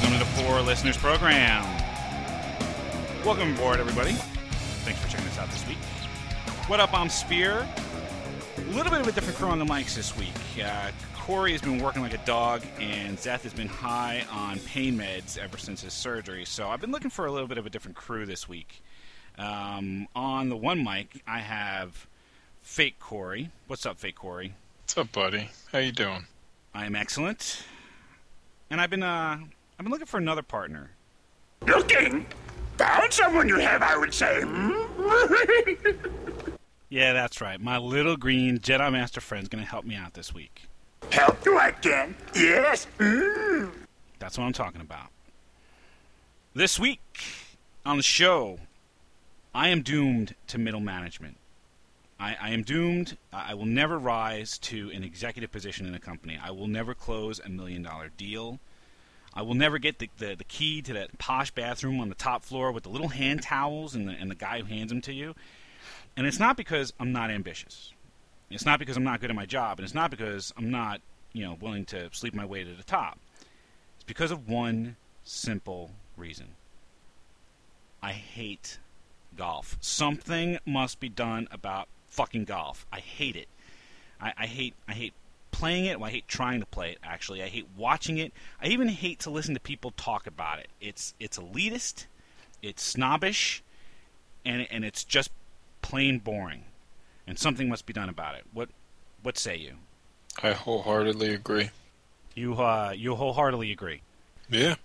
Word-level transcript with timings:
Welcome 0.00 0.16
to 0.16 0.24
the 0.24 0.30
Four 0.42 0.60
Listeners 0.60 0.96
Program. 0.96 1.64
Welcome 3.24 3.54
aboard, 3.56 3.80
everybody. 3.80 4.12
Thanks 4.12 5.00
for 5.00 5.08
checking 5.08 5.26
us 5.26 5.38
out 5.40 5.50
this 5.50 5.66
week. 5.66 5.76
What 6.68 6.78
up? 6.78 6.94
I'm 6.94 7.08
Spear. 7.08 7.66
A 8.56 8.60
little 8.70 8.92
bit 8.92 9.00
of 9.00 9.08
a 9.08 9.12
different 9.12 9.36
crew 9.36 9.48
on 9.48 9.58
the 9.58 9.64
mics 9.64 9.96
this 9.96 10.16
week. 10.16 10.28
Uh, 10.64 10.92
Corey 11.16 11.50
has 11.50 11.60
been 11.60 11.82
working 11.82 12.00
like 12.00 12.14
a 12.14 12.24
dog, 12.24 12.62
and 12.78 13.18
Zeth 13.18 13.40
has 13.40 13.52
been 13.52 13.66
high 13.66 14.24
on 14.30 14.60
pain 14.60 14.96
meds 14.96 15.36
ever 15.36 15.58
since 15.58 15.82
his 15.82 15.94
surgery. 15.94 16.44
So 16.44 16.68
I've 16.68 16.80
been 16.80 16.92
looking 16.92 17.10
for 17.10 17.26
a 17.26 17.32
little 17.32 17.48
bit 17.48 17.58
of 17.58 17.66
a 17.66 17.70
different 17.70 17.96
crew 17.96 18.24
this 18.24 18.48
week. 18.48 18.84
Um, 19.36 20.06
on 20.14 20.48
the 20.48 20.56
one 20.56 20.84
mic, 20.84 21.22
I 21.26 21.40
have 21.40 22.06
Fake 22.62 23.00
Corey. 23.00 23.50
What's 23.66 23.84
up, 23.84 23.98
Fake 23.98 24.14
Corey? 24.14 24.54
What's 24.82 24.96
up, 24.96 25.10
buddy? 25.10 25.50
How 25.72 25.80
you 25.80 25.90
doing? 25.90 26.26
I 26.72 26.86
am 26.86 26.94
excellent, 26.94 27.64
and 28.70 28.80
I've 28.80 28.90
been 28.90 29.02
uh, 29.02 29.38
I've 29.78 29.84
been 29.84 29.92
looking 29.92 30.06
for 30.06 30.18
another 30.18 30.42
partner. 30.42 30.90
Looking? 31.66 32.26
Found 32.78 33.12
someone 33.12 33.48
you 33.48 33.58
have, 33.58 33.82
I 33.82 33.96
would 33.96 34.14
say. 34.14 34.44
Yeah, 36.90 37.12
that's 37.12 37.42
right. 37.42 37.60
My 37.60 37.76
little 37.76 38.16
green 38.16 38.60
Jedi 38.60 38.90
Master 38.90 39.20
friend's 39.20 39.48
to 39.50 39.58
help 39.58 39.84
me 39.84 39.94
out 39.94 40.14
this 40.14 40.32
week. 40.32 40.62
Help 41.12 41.44
you 41.44 41.60
again? 41.60 42.16
Yes. 42.34 42.86
Mm. 42.98 43.70
That's 44.18 44.38
what 44.38 44.44
I'm 44.44 44.54
talking 44.54 44.80
about. 44.80 45.08
This 46.54 46.78
week 46.78 47.00
on 47.84 47.98
the 47.98 48.02
show, 48.02 48.58
I 49.54 49.68
am 49.68 49.82
doomed 49.82 50.34
to 50.46 50.56
middle 50.56 50.80
management. 50.80 51.36
I, 52.18 52.36
I 52.40 52.50
am 52.50 52.62
doomed. 52.62 53.18
I 53.32 53.52
will 53.52 53.66
never 53.66 53.98
rise 53.98 54.56
to 54.58 54.90
an 54.90 55.04
executive 55.04 55.52
position 55.52 55.86
in 55.86 55.94
a 55.94 56.00
company. 56.00 56.38
I 56.42 56.50
will 56.52 56.68
never 56.68 56.94
close 56.94 57.38
a 57.38 57.50
million 57.50 57.82
dollar 57.82 58.10
deal. 58.16 58.60
I 59.38 59.42
will 59.42 59.54
never 59.54 59.78
get 59.78 60.00
the, 60.00 60.10
the, 60.18 60.34
the 60.34 60.42
key 60.42 60.82
to 60.82 60.92
that 60.94 61.16
posh 61.18 61.52
bathroom 61.52 62.00
on 62.00 62.08
the 62.08 62.16
top 62.16 62.44
floor 62.44 62.72
with 62.72 62.82
the 62.82 62.88
little 62.88 63.06
hand 63.06 63.44
towels 63.44 63.94
and 63.94 64.08
the, 64.08 64.12
and 64.12 64.28
the 64.28 64.34
guy 64.34 64.58
who 64.58 64.64
hands 64.64 64.88
them 64.88 65.00
to 65.02 65.12
you. 65.12 65.36
And 66.16 66.26
it's 66.26 66.40
not 66.40 66.56
because 66.56 66.92
I'm 66.98 67.12
not 67.12 67.30
ambitious. 67.30 67.92
It's 68.50 68.66
not 68.66 68.80
because 68.80 68.96
I'm 68.96 69.04
not 69.04 69.20
good 69.20 69.30
at 69.30 69.36
my 69.36 69.46
job, 69.46 69.78
and 69.78 69.84
it's 69.84 69.94
not 69.94 70.10
because 70.10 70.52
I'm 70.56 70.72
not, 70.72 71.00
you 71.34 71.44
know, 71.44 71.56
willing 71.60 71.84
to 71.84 72.08
sleep 72.10 72.34
my 72.34 72.44
way 72.44 72.64
to 72.64 72.74
the 72.74 72.82
top. 72.82 73.20
It's 73.94 74.04
because 74.04 74.32
of 74.32 74.48
one 74.48 74.96
simple 75.22 75.92
reason. 76.16 76.56
I 78.02 78.10
hate 78.14 78.80
golf. 79.36 79.78
Something 79.80 80.58
must 80.66 80.98
be 80.98 81.08
done 81.08 81.46
about 81.52 81.86
fucking 82.08 82.46
golf. 82.46 82.86
I 82.92 82.98
hate 82.98 83.36
it. 83.36 83.46
I, 84.20 84.32
I 84.36 84.46
hate 84.46 84.74
I 84.88 84.94
hate 84.94 85.12
playing 85.58 85.86
it. 85.86 85.98
Well, 85.98 86.08
I 86.08 86.12
hate 86.12 86.28
trying 86.28 86.60
to 86.60 86.66
play 86.66 86.92
it. 86.92 86.98
Actually, 87.02 87.42
I 87.42 87.48
hate 87.48 87.66
watching 87.76 88.18
it. 88.18 88.32
I 88.62 88.68
even 88.68 88.88
hate 88.88 89.18
to 89.20 89.30
listen 89.30 89.54
to 89.54 89.60
people 89.60 89.90
talk 89.90 90.26
about 90.26 90.60
it. 90.60 90.68
It's 90.80 91.14
it's 91.18 91.36
elitist. 91.36 92.06
It's 92.62 92.82
snobbish, 92.82 93.62
and 94.44 94.66
and 94.70 94.84
it's 94.84 95.02
just 95.02 95.30
plain 95.82 96.20
boring. 96.20 96.64
And 97.26 97.38
something 97.38 97.68
must 97.68 97.86
be 97.86 97.92
done 97.92 98.08
about 98.08 98.36
it. 98.36 98.44
What 98.52 98.68
what 99.22 99.36
say 99.36 99.56
you? 99.56 99.74
I 100.42 100.52
wholeheartedly 100.52 101.34
agree. 101.34 101.70
You 102.34 102.54
uh 102.54 102.92
you 102.96 103.16
wholeheartedly 103.16 103.72
agree. 103.72 104.02
Yeah. 104.48 104.76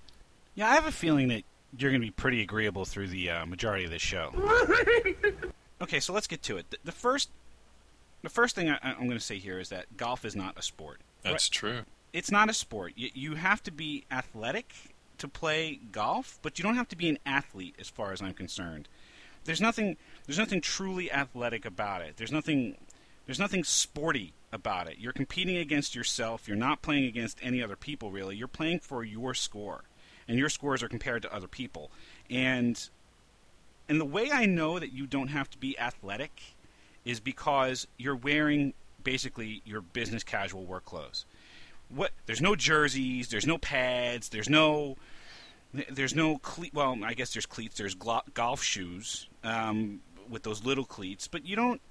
Yeah, 0.55 0.69
I 0.69 0.75
have 0.75 0.87
a 0.87 0.91
feeling 0.91 1.29
that 1.29 1.43
you're 1.77 1.91
going 1.91 2.01
to 2.01 2.05
be 2.05 2.11
pretty 2.11 2.41
agreeable 2.41 2.85
through 2.85 3.07
the 3.07 3.29
uh, 3.31 3.45
majority 3.45 3.85
of 3.85 3.91
this 3.91 4.03
show. 4.03 4.31
okay, 5.81 5.99
so 5.99 6.13
let's 6.13 6.27
get 6.27 6.43
to 6.43 6.57
it. 6.57 6.69
The, 6.69 6.77
the 6.83 6.91
first, 6.91 7.29
the 8.23 8.29
first 8.29 8.55
thing 8.55 8.69
I, 8.69 8.77
I'm 8.81 9.05
going 9.05 9.11
to 9.11 9.19
say 9.19 9.37
here 9.37 9.59
is 9.59 9.69
that 9.69 9.97
golf 9.97 10.25
is 10.25 10.35
not 10.35 10.57
a 10.57 10.61
sport. 10.61 11.01
That's 11.21 11.49
true. 11.49 11.81
It's 12.11 12.31
not 12.31 12.49
a 12.49 12.53
sport. 12.53 12.93
You, 12.95 13.09
you 13.13 13.35
have 13.35 13.61
to 13.63 13.71
be 13.71 14.05
athletic 14.11 14.73
to 15.19 15.27
play 15.27 15.79
golf, 15.91 16.39
but 16.41 16.57
you 16.57 16.63
don't 16.63 16.75
have 16.75 16.87
to 16.89 16.95
be 16.95 17.09
an 17.09 17.19
athlete, 17.25 17.75
as 17.79 17.89
far 17.89 18.11
as 18.11 18.21
I'm 18.21 18.33
concerned. 18.33 18.87
There's 19.45 19.61
nothing. 19.61 19.97
There's 20.25 20.39
nothing 20.39 20.61
truly 20.61 21.11
athletic 21.11 21.65
about 21.65 22.01
it. 22.01 22.17
There's 22.17 22.31
nothing. 22.31 22.77
There's 23.25 23.39
nothing 23.39 23.63
sporty 23.63 24.33
about 24.51 24.87
it. 24.87 24.97
You're 24.99 25.13
competing 25.13 25.57
against 25.57 25.95
yourself. 25.95 26.47
You're 26.47 26.57
not 26.57 26.81
playing 26.81 27.05
against 27.05 27.39
any 27.41 27.63
other 27.63 27.75
people, 27.75 28.11
really. 28.11 28.35
You're 28.35 28.47
playing 28.47 28.79
for 28.79 29.03
your 29.03 29.33
score 29.33 29.83
and 30.27 30.37
your 30.37 30.49
scores 30.49 30.83
are 30.83 30.87
compared 30.87 31.21
to 31.23 31.33
other 31.33 31.47
people. 31.47 31.91
And 32.29 32.89
and 33.89 33.99
the 33.99 34.05
way 34.05 34.31
I 34.31 34.45
know 34.45 34.79
that 34.79 34.93
you 34.93 35.05
don't 35.05 35.27
have 35.27 35.49
to 35.51 35.57
be 35.57 35.77
athletic 35.77 36.52
is 37.05 37.19
because 37.19 37.87
you're 37.97 38.15
wearing 38.15 38.73
basically 39.03 39.61
your 39.65 39.81
business 39.81 40.23
casual 40.23 40.65
work 40.65 40.85
clothes. 40.85 41.25
What 41.89 42.11
there's 42.25 42.41
no 42.41 42.55
jerseys, 42.55 43.29
there's 43.29 43.45
no 43.45 43.57
pads, 43.57 44.29
there's 44.29 44.49
no 44.49 44.97
there's 45.89 46.15
no 46.15 46.37
cle- 46.37 46.69
well, 46.73 46.97
I 47.03 47.13
guess 47.13 47.33
there's 47.33 47.45
cleats, 47.45 47.77
there's 47.77 47.95
glo- 47.95 48.21
golf 48.33 48.61
shoes 48.63 49.27
um, 49.43 50.01
with 50.29 50.43
those 50.43 50.63
little 50.63 50.85
cleats, 50.85 51.27
but 51.27 51.45
you 51.45 51.55
don't 51.55 51.81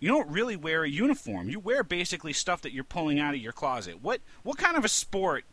you 0.00 0.08
don't 0.08 0.28
really 0.28 0.56
wear 0.56 0.84
a 0.84 0.88
uniform. 0.88 1.48
You 1.48 1.60
wear 1.60 1.82
basically 1.82 2.32
stuff 2.32 2.62
that 2.62 2.72
you're 2.72 2.84
pulling 2.84 3.18
out 3.20 3.34
of 3.34 3.40
your 3.40 3.52
closet. 3.52 4.02
What 4.02 4.20
what 4.42 4.58
kind 4.58 4.76
of 4.76 4.84
a 4.84 4.88
sport 4.88 5.44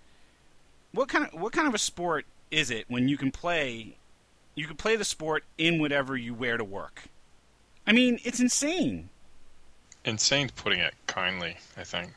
what 0.93 1.07
kind 1.07 1.25
of 1.25 1.39
what 1.39 1.53
kind 1.53 1.67
of 1.67 1.73
a 1.73 1.79
sport 1.79 2.25
is 2.49 2.69
it 2.69 2.85
when 2.88 3.07
you 3.07 3.17
can 3.17 3.31
play 3.31 3.97
you 4.55 4.67
can 4.67 4.75
play 4.75 4.95
the 4.95 5.05
sport 5.05 5.45
in 5.57 5.79
whatever 5.79 6.17
you 6.17 6.33
wear 6.33 6.57
to 6.57 6.63
work? 6.63 7.03
I 7.85 7.93
mean, 7.93 8.19
it's 8.23 8.39
insane. 8.39 9.09
Insane 10.05 10.49
putting 10.55 10.79
it 10.79 10.93
kindly, 11.07 11.57
I 11.77 11.83
think. 11.83 12.13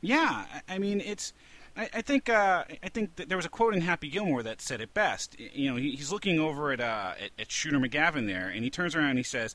Yeah, 0.00 0.44
I 0.68 0.78
mean, 0.78 1.00
it's. 1.00 1.32
I, 1.76 1.88
I 1.94 2.02
think 2.02 2.28
uh, 2.28 2.64
I 2.82 2.88
think 2.88 3.16
that 3.16 3.28
there 3.28 3.36
was 3.36 3.46
a 3.46 3.48
quote 3.48 3.74
in 3.74 3.80
Happy 3.80 4.08
Gilmore 4.08 4.42
that 4.42 4.60
said 4.60 4.80
it 4.80 4.94
best. 4.94 5.38
You 5.38 5.70
know, 5.70 5.76
he, 5.76 5.92
he's 5.92 6.12
looking 6.12 6.38
over 6.38 6.72
at, 6.72 6.80
uh, 6.80 7.14
at 7.20 7.30
at 7.38 7.50
Shooter 7.50 7.78
McGavin 7.78 8.26
there, 8.26 8.48
and 8.48 8.64
he 8.64 8.70
turns 8.70 8.94
around 8.94 9.10
and 9.10 9.18
he 9.18 9.24
says, 9.24 9.54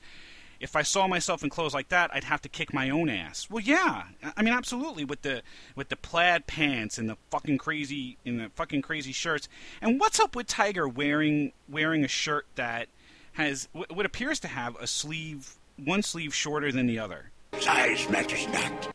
"If 0.59 0.75
I 0.75 0.81
saw 0.81 1.07
myself 1.07 1.43
in 1.43 1.49
clothes 1.49 1.73
like 1.73 1.89
that, 1.89 2.11
I'd 2.13 2.25
have 2.25 2.41
to 2.41 2.49
kick 2.49 2.73
my 2.73 2.89
own 2.89 3.09
ass." 3.09 3.49
Well, 3.49 3.63
yeah, 3.63 4.03
I 4.35 4.41
mean, 4.41 4.53
absolutely. 4.53 5.05
With 5.05 5.21
the 5.21 5.43
with 5.75 5.89
the 5.89 5.97
plaid 5.97 6.47
pants 6.47 6.97
and 6.97 7.09
the 7.09 7.17
fucking 7.31 7.57
crazy 7.57 8.17
in 8.25 8.37
the 8.37 8.49
fucking 8.55 8.81
crazy 8.81 9.11
shirts. 9.11 9.47
And 9.81 9.99
what's 9.99 10.19
up 10.19 10.35
with 10.35 10.47
Tiger 10.47 10.87
wearing 10.87 11.51
wearing 11.69 12.03
a 12.03 12.09
shirt 12.09 12.47
that 12.55 12.87
has 13.33 13.67
what 13.71 13.95
what 13.95 14.05
appears 14.05 14.39
to 14.41 14.47
have 14.47 14.75
a 14.77 14.87
sleeve 14.87 15.55
one 15.77 16.03
sleeve 16.03 16.33
shorter 16.33 16.71
than 16.71 16.87
the 16.87 16.99
other? 16.99 17.31
Size 17.59 18.09
matters 18.09 18.47
not. 18.47 18.93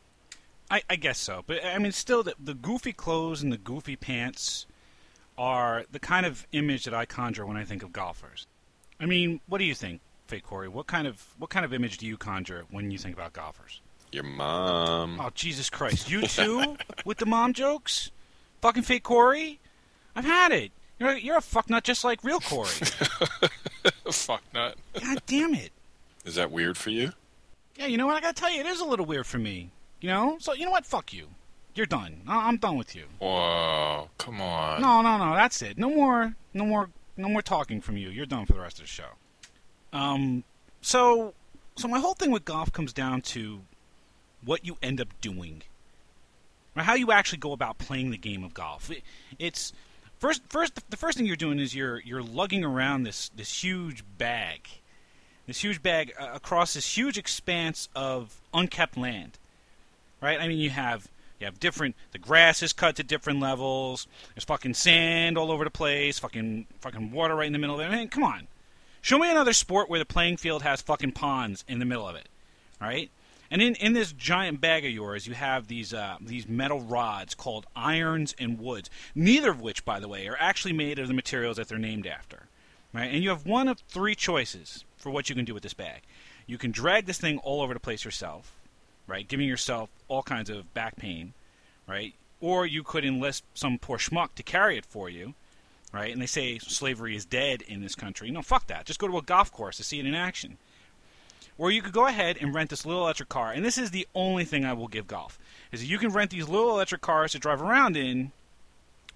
I, 0.70 0.82
I 0.90 0.96
guess 0.96 1.18
so, 1.18 1.44
but 1.46 1.64
I 1.64 1.78
mean, 1.78 1.92
still, 1.92 2.22
the, 2.22 2.34
the 2.38 2.52
goofy 2.54 2.92
clothes 2.92 3.42
and 3.42 3.50
the 3.50 3.56
goofy 3.56 3.96
pants 3.96 4.66
are 5.38 5.84
the 5.90 5.98
kind 5.98 6.26
of 6.26 6.46
image 6.52 6.84
that 6.84 6.92
I 6.92 7.06
conjure 7.06 7.46
when 7.46 7.56
I 7.56 7.64
think 7.64 7.82
of 7.82 7.92
golfers. 7.92 8.46
I 9.00 9.06
mean, 9.06 9.40
what 9.46 9.58
do 9.58 9.64
you 9.64 9.74
think, 9.74 10.00
Fake 10.26 10.44
Corey? 10.44 10.68
What 10.68 10.86
kind 10.86 11.06
of 11.06 11.24
what 11.38 11.50
kind 11.50 11.64
of 11.64 11.72
image 11.72 11.98
do 11.98 12.06
you 12.06 12.16
conjure 12.16 12.64
when 12.70 12.90
you 12.90 12.98
think 12.98 13.14
about 13.14 13.32
golfers? 13.32 13.80
Your 14.12 14.24
mom. 14.24 15.20
Oh, 15.20 15.30
Jesus 15.34 15.70
Christ! 15.70 16.10
You 16.10 16.22
too 16.22 16.76
with 17.04 17.18
the 17.18 17.26
mom 17.26 17.52
jokes? 17.54 18.10
Fucking 18.60 18.82
Fake 18.82 19.04
Corey? 19.04 19.60
I've 20.14 20.24
had 20.24 20.52
it. 20.52 20.72
You're 20.98 21.16
you're 21.16 21.38
a 21.38 21.42
fucknut 21.42 21.84
just 21.84 22.04
like 22.04 22.24
real 22.24 22.40
Corey. 22.40 22.68
Fuck 24.12 24.42
nut. 24.54 24.76
God 25.02 25.22
damn 25.26 25.54
it! 25.54 25.70
Is 26.24 26.34
that 26.36 26.50
weird 26.50 26.76
for 26.76 26.90
you? 26.90 27.12
Yeah, 27.76 27.86
you 27.86 27.96
know 27.96 28.06
what? 28.06 28.16
I 28.16 28.20
gotta 28.20 28.34
tell 28.34 28.50
you, 28.52 28.60
it 28.60 28.66
is 28.66 28.80
a 28.80 28.84
little 28.84 29.06
weird 29.06 29.26
for 29.26 29.38
me. 29.38 29.70
You 30.00 30.10
know? 30.10 30.36
So 30.40 30.52
you 30.52 30.64
know 30.64 30.70
what? 30.70 30.86
Fuck 30.86 31.12
you. 31.12 31.28
You're 31.74 31.86
done. 31.86 32.22
I- 32.26 32.48
I'm 32.48 32.56
done 32.56 32.76
with 32.76 32.94
you. 32.96 33.04
Whoa, 33.20 34.08
come 34.18 34.40
on. 34.40 34.80
No, 34.80 35.00
no, 35.02 35.16
no. 35.16 35.34
That's 35.34 35.62
it. 35.62 35.78
No 35.78 35.90
more, 35.90 36.34
no 36.54 36.64
more, 36.64 36.88
no 37.16 37.28
more 37.28 37.42
talking 37.42 37.80
from 37.80 37.96
you. 37.96 38.08
You're 38.08 38.26
done 38.26 38.46
for 38.46 38.54
the 38.54 38.60
rest 38.60 38.78
of 38.78 38.84
the 38.84 38.88
show. 38.88 39.10
Um, 39.92 40.42
so, 40.80 41.34
so 41.76 41.86
my 41.88 41.98
whole 42.00 42.14
thing 42.14 42.30
with 42.30 42.44
golf 42.44 42.72
comes 42.72 42.92
down 42.92 43.22
to 43.22 43.60
what 44.44 44.64
you 44.64 44.76
end 44.82 45.00
up 45.00 45.08
doing, 45.20 45.62
or 46.76 46.82
how 46.82 46.94
you 46.94 47.12
actually 47.12 47.38
go 47.38 47.52
about 47.52 47.78
playing 47.78 48.10
the 48.10 48.18
game 48.18 48.42
of 48.44 48.54
golf. 48.54 48.90
It, 48.90 49.02
it's 49.38 49.72
first, 50.18 50.42
first, 50.48 50.90
the 50.90 50.96
first 50.96 51.16
thing 51.16 51.26
you're 51.26 51.36
doing 51.36 51.58
is 51.58 51.74
you're 51.74 52.00
you're 52.00 52.22
lugging 52.22 52.64
around 52.64 53.04
this 53.04 53.30
this 53.34 53.62
huge 53.62 54.04
bag, 54.18 54.68
this 55.46 55.62
huge 55.62 55.82
bag 55.82 56.12
uh, 56.18 56.30
across 56.34 56.74
this 56.74 56.96
huge 56.96 57.18
expanse 57.18 57.88
of 57.94 58.40
unkept 58.52 58.96
land, 58.96 59.38
right? 60.20 60.40
I 60.40 60.48
mean, 60.48 60.58
you 60.58 60.70
have 60.70 61.08
you 61.40 61.46
have 61.46 61.60
different. 61.60 61.94
The 62.12 62.18
grass 62.18 62.62
is 62.62 62.72
cut 62.72 62.96
to 62.96 63.02
different 63.02 63.40
levels. 63.40 64.06
There's 64.34 64.44
fucking 64.44 64.74
sand 64.74 65.38
all 65.38 65.50
over 65.50 65.64
the 65.64 65.70
place. 65.70 66.18
Fucking 66.18 66.66
fucking 66.80 67.12
water 67.12 67.34
right 67.34 67.46
in 67.46 67.52
the 67.52 67.58
middle 67.58 67.80
of 67.80 67.86
it. 67.86 67.92
I 67.92 67.96
mean, 67.96 68.08
come 68.08 68.24
on. 68.24 68.48
Show 69.00 69.18
me 69.18 69.30
another 69.30 69.52
sport 69.52 69.88
where 69.88 70.00
the 70.00 70.04
playing 70.04 70.38
field 70.38 70.62
has 70.62 70.82
fucking 70.82 71.12
ponds 71.12 71.64
in 71.68 71.78
the 71.78 71.84
middle 71.84 72.06
of 72.06 72.16
it, 72.16 72.28
right? 72.80 73.10
And 73.50 73.62
in, 73.62 73.74
in 73.76 73.94
this 73.94 74.12
giant 74.12 74.60
bag 74.60 74.84
of 74.84 74.90
yours, 74.90 75.26
you 75.26 75.34
have 75.34 75.68
these 75.68 75.94
uh, 75.94 76.16
these 76.20 76.46
metal 76.46 76.80
rods 76.80 77.34
called 77.34 77.66
irons 77.74 78.34
and 78.38 78.58
woods. 78.58 78.90
Neither 79.14 79.50
of 79.50 79.60
which, 79.60 79.84
by 79.84 80.00
the 80.00 80.08
way, 80.08 80.26
are 80.28 80.36
actually 80.38 80.74
made 80.74 80.98
of 80.98 81.08
the 81.08 81.14
materials 81.14 81.56
that 81.56 81.68
they're 81.68 81.78
named 81.78 82.06
after, 82.06 82.48
right? 82.92 83.10
And 83.12 83.22
you 83.22 83.30
have 83.30 83.46
one 83.46 83.68
of 83.68 83.78
three 83.88 84.14
choices 84.14 84.84
for 84.96 85.10
what 85.10 85.28
you 85.28 85.34
can 85.34 85.46
do 85.46 85.54
with 85.54 85.62
this 85.62 85.74
bag. 85.74 86.02
You 86.46 86.58
can 86.58 86.70
drag 86.70 87.06
this 87.06 87.18
thing 87.18 87.38
all 87.38 87.62
over 87.62 87.74
the 87.74 87.80
place 87.80 88.04
yourself, 88.04 88.52
right? 89.06 89.26
Giving 89.26 89.48
yourself 89.48 89.88
all 90.08 90.22
kinds 90.22 90.50
of 90.50 90.72
back 90.74 90.96
pain, 90.96 91.32
right? 91.86 92.14
Or 92.40 92.66
you 92.66 92.82
could 92.82 93.04
enlist 93.04 93.44
some 93.54 93.78
poor 93.78 93.98
schmuck 93.98 94.34
to 94.34 94.42
carry 94.42 94.76
it 94.76 94.84
for 94.84 95.08
you, 95.08 95.34
right? 95.92 96.12
And 96.12 96.20
they 96.20 96.26
say 96.26 96.58
slavery 96.58 97.16
is 97.16 97.24
dead 97.24 97.62
in 97.62 97.80
this 97.80 97.94
country. 97.94 98.30
No, 98.30 98.42
fuck 98.42 98.66
that. 98.66 98.84
Just 98.84 98.98
go 98.98 99.08
to 99.08 99.18
a 99.18 99.22
golf 99.22 99.50
course 99.52 99.78
to 99.78 99.84
see 99.84 99.98
it 99.98 100.06
in 100.06 100.14
action. 100.14 100.58
Or 101.56 101.70
you 101.70 101.82
could 101.82 101.92
go 101.92 102.06
ahead 102.06 102.38
and 102.40 102.54
rent 102.54 102.70
this 102.70 102.86
little 102.86 103.02
electric 103.02 103.28
car, 103.28 103.52
and 103.52 103.64
this 103.64 103.78
is 103.78 103.90
the 103.90 104.06
only 104.14 104.44
thing 104.44 104.64
I 104.64 104.72
will 104.72 104.88
give 104.88 105.06
golf 105.06 105.38
is 105.72 105.80
that 105.80 105.86
you 105.86 105.98
can 105.98 106.10
rent 106.10 106.30
these 106.30 106.48
little 106.48 106.70
electric 106.70 107.00
cars 107.00 107.32
to 107.32 107.38
drive 107.38 107.60
around 107.60 107.96
in, 107.96 108.32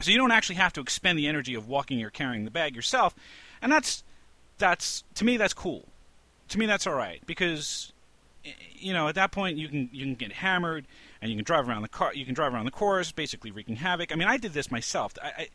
so 0.00 0.10
you 0.10 0.18
don't 0.18 0.32
actually 0.32 0.56
have 0.56 0.72
to 0.74 0.80
expend 0.80 1.18
the 1.18 1.26
energy 1.26 1.54
of 1.54 1.68
walking 1.68 2.02
or 2.02 2.10
carrying 2.10 2.44
the 2.44 2.50
bag 2.50 2.74
yourself, 2.74 3.14
and 3.60 3.70
that's 3.70 4.02
that's 4.58 5.04
to 5.14 5.24
me 5.24 5.36
that's 5.36 5.54
cool. 5.54 5.86
To 6.48 6.58
me 6.58 6.66
that's 6.66 6.86
all 6.86 6.94
right 6.94 7.22
because 7.26 7.92
you 8.74 8.92
know 8.92 9.08
at 9.08 9.14
that 9.14 9.30
point 9.30 9.56
you 9.56 9.68
can 9.68 9.88
you 9.92 10.04
can 10.04 10.14
get 10.14 10.32
hammered 10.32 10.86
and 11.20 11.30
you 11.30 11.36
can 11.36 11.44
drive 11.44 11.68
around 11.68 11.82
the 11.82 11.88
car 11.88 12.12
you 12.12 12.26
can 12.26 12.34
drive 12.34 12.52
around 12.52 12.64
the 12.64 12.72
course 12.72 13.12
basically 13.12 13.50
wreaking 13.50 13.76
havoc. 13.76 14.12
I 14.12 14.16
mean 14.16 14.28
I 14.28 14.36
did 14.36 14.52
this 14.52 14.70
myself. 14.70 15.14
I, 15.22 15.28
I 15.28 15.48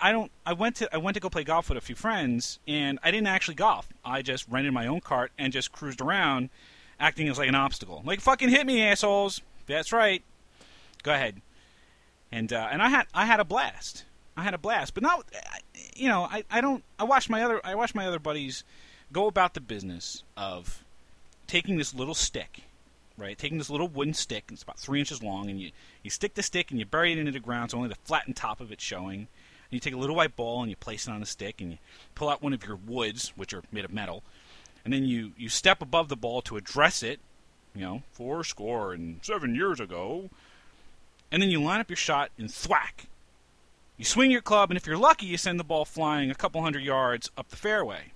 I 0.00 0.12
don't. 0.12 0.30
I 0.44 0.52
went 0.52 0.76
to 0.76 0.94
I 0.94 0.98
went 0.98 1.14
to 1.14 1.20
go 1.20 1.30
play 1.30 1.44
golf 1.44 1.68
with 1.68 1.78
a 1.78 1.80
few 1.80 1.94
friends, 1.94 2.58
and 2.66 2.98
I 3.02 3.10
didn't 3.10 3.28
actually 3.28 3.54
golf. 3.54 3.88
I 4.04 4.22
just 4.22 4.46
rented 4.48 4.72
my 4.72 4.86
own 4.86 5.00
cart 5.00 5.32
and 5.38 5.52
just 5.52 5.72
cruised 5.72 6.00
around, 6.00 6.50
acting 6.98 7.28
as 7.28 7.38
like 7.38 7.48
an 7.48 7.54
obstacle. 7.54 8.02
Like 8.04 8.20
fucking 8.20 8.48
hit 8.48 8.66
me, 8.66 8.82
assholes! 8.82 9.40
That's 9.66 9.92
right. 9.92 10.22
Go 11.02 11.12
ahead. 11.12 11.40
And 12.32 12.52
uh, 12.52 12.68
and 12.70 12.82
I 12.82 12.88
had 12.88 13.06
I 13.14 13.24
had 13.24 13.40
a 13.40 13.44
blast. 13.44 14.04
I 14.36 14.42
had 14.42 14.54
a 14.54 14.58
blast. 14.58 14.94
But 14.94 15.02
now, 15.02 15.22
you 15.94 16.08
know, 16.08 16.22
I, 16.22 16.44
I 16.50 16.60
don't. 16.60 16.84
I 16.98 17.04
watched 17.04 17.30
my 17.30 17.42
other 17.42 17.60
I 17.64 17.74
watched 17.74 17.94
my 17.94 18.06
other 18.06 18.18
buddies 18.18 18.64
go 19.12 19.26
about 19.26 19.54
the 19.54 19.60
business 19.60 20.22
of 20.36 20.84
taking 21.46 21.76
this 21.76 21.92
little 21.94 22.14
stick, 22.14 22.62
right? 23.18 23.36
Taking 23.36 23.58
this 23.58 23.70
little 23.70 23.88
wooden 23.88 24.14
stick, 24.14 24.44
it's 24.52 24.62
about 24.62 24.78
three 24.78 25.00
inches 25.00 25.22
long, 25.22 25.50
and 25.50 25.60
you 25.60 25.70
you 26.02 26.10
stick 26.10 26.34
the 26.34 26.42
stick 26.42 26.70
and 26.70 26.78
you 26.78 26.86
bury 26.86 27.12
it 27.12 27.18
into 27.18 27.32
the 27.32 27.40
ground, 27.40 27.70
so 27.70 27.76
only 27.76 27.88
the 27.88 27.96
flattened 28.04 28.36
top 28.36 28.60
of 28.60 28.70
it's 28.70 28.84
showing. 28.84 29.28
You 29.70 29.78
take 29.78 29.94
a 29.94 29.98
little 29.98 30.16
white 30.16 30.36
ball 30.36 30.60
and 30.60 30.70
you 30.70 30.76
place 30.76 31.06
it 31.06 31.12
on 31.12 31.22
a 31.22 31.26
stick, 31.26 31.60
and 31.60 31.72
you 31.72 31.78
pull 32.14 32.28
out 32.28 32.42
one 32.42 32.52
of 32.52 32.66
your 32.66 32.76
woods, 32.76 33.32
which 33.36 33.54
are 33.54 33.62
made 33.70 33.84
of 33.84 33.92
metal, 33.92 34.22
and 34.84 34.92
then 34.92 35.04
you 35.04 35.32
you 35.36 35.48
step 35.48 35.80
above 35.80 36.08
the 36.08 36.16
ball 36.16 36.42
to 36.42 36.56
address 36.56 37.02
it, 37.02 37.20
you 37.74 37.82
know, 37.82 38.02
four 38.12 38.42
score 38.44 38.92
and 38.92 39.20
seven 39.22 39.54
years 39.54 39.80
ago. 39.80 40.30
And 41.32 41.40
then 41.40 41.50
you 41.50 41.62
line 41.62 41.80
up 41.80 41.88
your 41.88 41.96
shot 41.96 42.30
and 42.36 42.52
thwack. 42.52 43.06
You 43.96 44.04
swing 44.04 44.30
your 44.30 44.40
club, 44.40 44.70
and 44.70 44.76
if 44.76 44.86
you're 44.86 44.96
lucky, 44.96 45.26
you 45.26 45.36
send 45.36 45.60
the 45.60 45.64
ball 45.64 45.84
flying 45.84 46.30
a 46.30 46.34
couple 46.34 46.62
hundred 46.62 46.82
yards 46.82 47.30
up 47.36 47.50
the 47.50 47.56
fairway. 47.56 48.12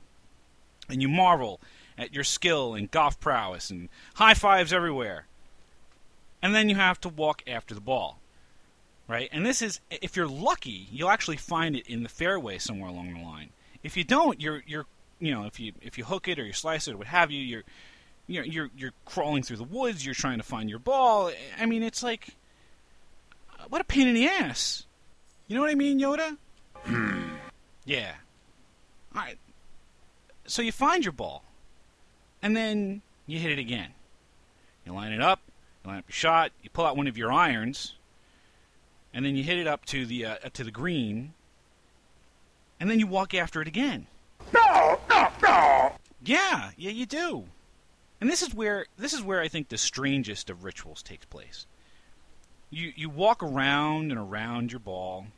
And 0.88 1.00
you 1.00 1.08
marvel 1.08 1.60
at 1.96 2.12
your 2.12 2.24
skill 2.24 2.74
and 2.74 2.90
golf 2.90 3.20
prowess 3.20 3.70
and 3.70 3.88
high 4.14 4.34
fives 4.34 4.72
everywhere. 4.72 5.26
And 6.42 6.54
then 6.54 6.68
you 6.68 6.74
have 6.74 7.00
to 7.02 7.08
walk 7.08 7.42
after 7.46 7.74
the 7.74 7.80
ball. 7.80 8.18
Right? 9.06 9.28
And 9.32 9.44
this 9.44 9.60
is 9.60 9.80
if 9.90 10.16
you're 10.16 10.28
lucky, 10.28 10.88
you'll 10.90 11.10
actually 11.10 11.36
find 11.36 11.76
it 11.76 11.86
in 11.86 12.02
the 12.02 12.08
fairway 12.08 12.58
somewhere 12.58 12.88
along 12.88 13.12
the 13.12 13.20
line. 13.20 13.50
If 13.82 13.96
you 13.96 14.04
don't, 14.04 14.40
you're 14.40 14.62
you're 14.66 14.86
you 15.20 15.32
know, 15.32 15.44
if 15.44 15.60
you 15.60 15.72
if 15.82 15.98
you 15.98 16.04
hook 16.04 16.28
it 16.28 16.38
or 16.38 16.44
you 16.44 16.52
slice 16.52 16.88
it 16.88 16.94
or 16.94 16.96
what 16.96 17.06
have 17.08 17.30
you, 17.30 17.40
you're 17.40 17.64
you're 18.26 18.44
you're, 18.44 18.70
you're 18.76 18.92
crawling 19.04 19.42
through 19.42 19.58
the 19.58 19.64
woods. 19.64 20.04
You're 20.04 20.14
trying 20.14 20.38
to 20.38 20.44
find 20.44 20.70
your 20.70 20.78
ball. 20.78 21.30
I 21.58 21.66
mean, 21.66 21.82
it's 21.82 22.02
like 22.02 22.28
what 23.68 23.80
a 23.80 23.84
pain 23.84 24.08
in 24.08 24.14
the 24.14 24.26
ass. 24.26 24.86
You 25.48 25.56
know 25.56 25.62
what 25.62 25.70
I 25.70 25.74
mean, 25.74 26.00
Yoda? 26.00 26.36
Hmm. 26.74 27.28
Yeah. 27.84 28.12
All 29.14 29.22
right. 29.22 29.38
So 30.46 30.62
you 30.62 30.72
find 30.72 31.04
your 31.04 31.12
ball, 31.12 31.44
and 32.42 32.56
then 32.56 33.02
you 33.26 33.38
hit 33.38 33.52
it 33.52 33.58
again. 33.58 33.90
You 34.84 34.92
line 34.92 35.12
it 35.12 35.20
up. 35.20 35.40
You 35.84 35.90
line 35.90 35.98
up 35.98 36.08
your 36.08 36.14
shot. 36.14 36.52
You 36.62 36.70
pull 36.70 36.86
out 36.86 36.96
one 36.96 37.06
of 37.06 37.16
your 37.16 37.32
irons, 37.32 37.94
and 39.14 39.24
then 39.24 39.36
you 39.36 39.44
hit 39.44 39.58
it 39.58 39.66
up 39.68 39.86
to 39.86 40.04
the 40.04 40.26
uh, 40.26 40.36
to 40.52 40.64
the 40.64 40.72
green, 40.72 41.32
and 42.80 42.90
then 42.90 42.98
you 42.98 43.06
walk 43.06 43.32
after 43.32 43.62
it 43.62 43.68
again. 43.68 44.08
No, 44.52 44.98
no, 45.08 45.28
no. 45.40 45.92
Yeah, 46.22 46.70
yeah, 46.76 46.90
you 46.90 47.06
do. 47.06 47.44
And 48.20 48.28
this 48.28 48.42
is 48.42 48.52
where 48.52 48.86
this 48.98 49.12
is 49.12 49.22
where 49.22 49.40
I 49.40 49.48
think 49.48 49.68
the 49.68 49.78
strangest 49.78 50.50
of 50.50 50.64
rituals 50.64 51.02
takes 51.02 51.24
place. 51.26 51.66
You 52.70 52.92
you 52.96 53.08
walk 53.08 53.42
around 53.42 54.10
and 54.10 54.18
around 54.18 54.72
your 54.72 54.80
ball, 54.80 55.28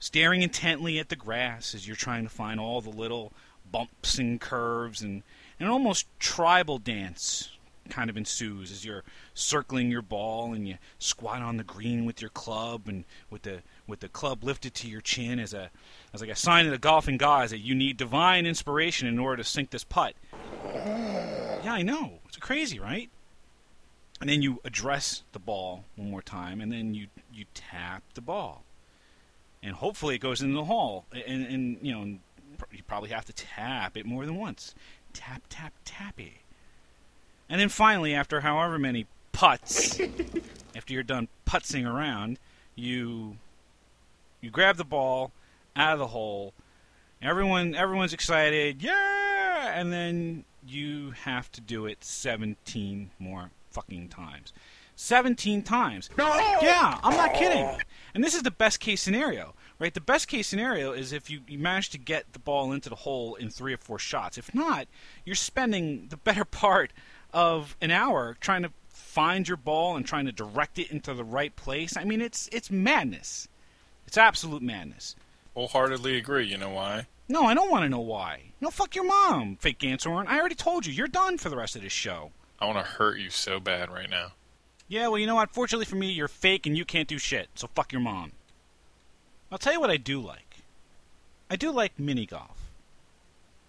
staring 0.00 0.42
intently 0.42 0.98
at 0.98 1.08
the 1.08 1.16
grass 1.16 1.74
as 1.74 1.86
you're 1.86 1.96
trying 1.96 2.24
to 2.24 2.30
find 2.30 2.58
all 2.58 2.80
the 2.80 2.90
little 2.90 3.32
bumps 3.70 4.18
and 4.18 4.40
curves 4.40 5.02
and 5.02 5.22
an 5.60 5.68
almost 5.68 6.06
tribal 6.18 6.78
dance 6.78 7.50
kind 7.90 8.10
of 8.10 8.16
ensues 8.16 8.70
as 8.70 8.84
you're 8.84 9.04
circling 9.34 9.90
your 9.90 10.02
ball 10.02 10.52
and 10.52 10.66
you 10.68 10.76
squat 10.98 11.42
on 11.42 11.56
the 11.56 11.64
green 11.64 12.04
with 12.04 12.20
your 12.20 12.30
club 12.30 12.82
and 12.86 13.04
with 13.30 13.42
the 13.42 13.62
with 13.86 14.00
the 14.00 14.08
club 14.08 14.42
lifted 14.42 14.74
to 14.74 14.88
your 14.88 15.00
chin 15.00 15.38
as 15.38 15.54
a 15.54 15.70
as 16.12 16.20
like 16.20 16.30
a 16.30 16.36
sign 16.36 16.66
of 16.66 16.72
the 16.72 16.78
golfing 16.78 17.16
gods 17.16 17.50
that 17.50 17.58
you 17.58 17.74
need 17.74 17.96
divine 17.96 18.46
inspiration 18.46 19.08
in 19.08 19.18
order 19.18 19.42
to 19.42 19.48
sink 19.48 19.70
this 19.70 19.84
putt. 19.84 20.14
Yeah, 20.64 21.72
I 21.72 21.82
know. 21.82 22.20
It's 22.28 22.36
crazy, 22.36 22.78
right? 22.78 23.10
And 24.20 24.30
then 24.30 24.40
you 24.40 24.60
address 24.64 25.24
the 25.32 25.38
ball 25.38 25.84
one 25.96 26.10
more 26.10 26.22
time, 26.22 26.60
and 26.60 26.72
then 26.72 26.94
you 26.94 27.08
you 27.32 27.44
tap 27.54 28.02
the 28.14 28.22
ball, 28.22 28.64
and 29.62 29.74
hopefully 29.74 30.14
it 30.14 30.20
goes 30.20 30.40
into 30.40 30.54
the 30.54 30.64
hole. 30.64 31.04
And, 31.12 31.46
and 31.46 31.78
you 31.82 31.92
know 31.92 32.18
you 32.72 32.82
probably 32.86 33.10
have 33.10 33.26
to 33.26 33.32
tap 33.32 33.96
it 33.96 34.06
more 34.06 34.24
than 34.24 34.36
once. 34.36 34.74
Tap 35.12 35.42
tap 35.48 35.74
tappy. 35.84 36.45
And 37.48 37.60
then 37.60 37.68
finally, 37.68 38.14
after 38.14 38.40
however 38.40 38.78
many 38.78 39.06
putts, 39.32 40.00
after 40.76 40.92
you're 40.92 41.02
done 41.02 41.28
putzing 41.46 41.90
around, 41.90 42.38
you 42.74 43.36
you 44.40 44.50
grab 44.50 44.76
the 44.76 44.84
ball 44.84 45.32
out 45.74 45.92
of 45.92 45.98
the 45.98 46.08
hole. 46.08 46.52
Everyone 47.22 47.74
everyone's 47.74 48.12
excited, 48.12 48.82
yeah, 48.82 49.72
and 49.78 49.92
then 49.92 50.44
you 50.66 51.12
have 51.12 51.50
to 51.52 51.60
do 51.60 51.86
it 51.86 52.02
17 52.04 53.10
more 53.18 53.50
fucking 53.70 54.08
times. 54.08 54.52
17 54.96 55.62
times. 55.62 56.10
No. 56.16 56.26
Yeah, 56.62 56.98
I'm 57.02 57.16
not 57.16 57.34
kidding. 57.34 57.68
And 58.14 58.24
this 58.24 58.34
is 58.34 58.42
the 58.42 58.50
best 58.50 58.80
case 58.80 59.02
scenario, 59.02 59.54
right? 59.78 59.92
The 59.92 60.00
best 60.00 60.28
case 60.28 60.46
scenario 60.46 60.92
is 60.92 61.12
if 61.12 61.30
you, 61.30 61.40
you 61.46 61.58
manage 61.58 61.90
to 61.90 61.98
get 61.98 62.32
the 62.32 62.38
ball 62.38 62.72
into 62.72 62.88
the 62.88 62.96
hole 62.96 63.34
in 63.34 63.50
three 63.50 63.74
or 63.74 63.78
four 63.78 63.98
shots. 63.98 64.38
If 64.38 64.54
not, 64.54 64.86
you're 65.24 65.34
spending 65.34 66.08
the 66.08 66.16
better 66.16 66.44
part 66.64 66.92
of 67.32 67.76
an 67.80 67.90
hour 67.90 68.36
trying 68.40 68.62
to 68.62 68.70
find 68.88 69.46
your 69.46 69.56
ball 69.56 69.96
and 69.96 70.06
trying 70.06 70.26
to 70.26 70.32
direct 70.32 70.78
it 70.78 70.90
into 70.90 71.14
the 71.14 71.24
right 71.24 71.54
place. 71.54 71.96
I 71.96 72.04
mean, 72.04 72.20
it's 72.20 72.48
it's 72.52 72.70
madness. 72.70 73.48
It's 74.06 74.16
absolute 74.16 74.62
madness. 74.62 75.16
Wholeheartedly 75.54 76.16
agree. 76.16 76.46
You 76.46 76.58
know 76.58 76.70
why? 76.70 77.06
No, 77.28 77.44
I 77.44 77.54
don't 77.54 77.70
want 77.70 77.82
to 77.84 77.88
know 77.88 78.00
why. 78.00 78.52
No, 78.60 78.70
fuck 78.70 78.94
your 78.94 79.04
mom, 79.04 79.56
fake 79.56 79.80
Ganthor. 79.80 80.24
I 80.28 80.38
already 80.38 80.54
told 80.54 80.86
you, 80.86 80.92
you're 80.92 81.08
done 81.08 81.38
for 81.38 81.48
the 81.48 81.56
rest 81.56 81.74
of 81.74 81.82
this 81.82 81.92
show. 81.92 82.30
I 82.60 82.66
want 82.66 82.78
to 82.78 82.84
hurt 82.84 83.18
you 83.18 83.30
so 83.30 83.58
bad 83.58 83.90
right 83.90 84.08
now. 84.08 84.32
Yeah, 84.88 85.08
well, 85.08 85.18
you 85.18 85.26
know 85.26 85.34
what? 85.34 85.50
Fortunately 85.50 85.84
for 85.84 85.96
me, 85.96 86.10
you're 86.12 86.28
fake 86.28 86.66
and 86.66 86.76
you 86.76 86.84
can't 86.84 87.08
do 87.08 87.18
shit, 87.18 87.48
so 87.56 87.68
fuck 87.74 87.92
your 87.92 88.00
mom. 88.00 88.32
I'll 89.50 89.58
tell 89.58 89.72
you 89.72 89.80
what 89.80 89.90
I 89.90 89.96
do 89.96 90.20
like. 90.20 90.58
I 91.50 91.56
do 91.56 91.70
like 91.70 91.98
mini 91.98 92.26
golf. 92.26 92.70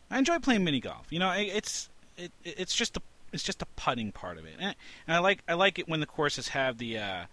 I 0.10 0.18
enjoy 0.18 0.40
playing 0.40 0.64
mini 0.64 0.80
golf. 0.80 1.08
You 1.10 1.20
know, 1.20 1.32
it's 1.32 1.90
it, 2.18 2.32
it's 2.44 2.76
just 2.76 2.94
the 2.94 3.02
it's 3.32 3.44
just 3.44 3.60
the 3.60 3.68
putting 3.76 4.12
part 4.12 4.38
of 4.38 4.46
it, 4.46 4.56
and 4.60 4.76
I 5.08 5.20
like 5.20 5.44
I 5.48 5.54
like 5.54 5.80
it 5.80 5.88
when 5.88 6.00
the 6.00 6.06
courses 6.06 6.50
have 6.50 6.78
the 6.78 6.98
uh, 6.98 7.26